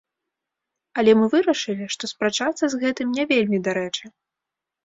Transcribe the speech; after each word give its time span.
Але 1.01 1.11
мы 1.19 1.25
вырашылі, 1.33 1.85
што 1.97 2.03
спрачацца 2.13 2.65
з 2.75 2.83
гэтым 2.85 3.07
не 3.19 3.29
вельмі 3.33 3.57
дарэчы. 3.69 4.05